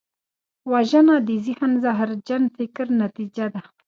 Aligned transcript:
وژنه 0.71 1.15
د 1.27 1.29
ذهن 1.45 1.71
زهرجن 1.83 2.43
فکر 2.57 2.85
نتیجه 3.01 3.45
ده 3.53 3.61